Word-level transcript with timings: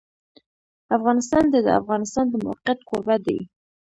افغانستان 0.97 1.43
د 1.53 1.55
د 1.65 1.69
افغانستان 1.79 2.25
د 2.29 2.35
موقعیت 2.45 2.79
کوربه 2.89 3.15
دی. 3.25 3.39